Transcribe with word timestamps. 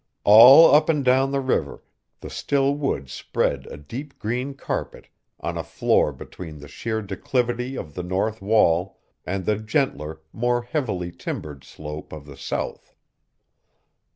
All 0.23 0.73
up 0.73 0.89
and 0.89 1.05
down 1.05 1.29
the 1.29 1.39
river 1.41 1.83
the 2.21 2.29
still 2.31 2.73
woods 2.73 3.13
spread 3.13 3.67
a 3.67 3.77
deep 3.77 4.17
green 4.17 4.55
carpet 4.55 5.09
on 5.39 5.59
a 5.59 5.63
floor 5.63 6.11
between 6.11 6.57
the 6.57 6.67
sheer 6.67 7.03
declivity 7.03 7.75
of 7.77 7.93
the 7.93 8.01
north 8.01 8.41
wall 8.41 8.97
and 9.27 9.45
the 9.45 9.59
gentler, 9.59 10.21
more 10.33 10.63
heavily 10.63 11.11
timbered 11.11 11.63
slope 11.63 12.11
of 12.13 12.25
the 12.25 12.35
south. 12.35 12.95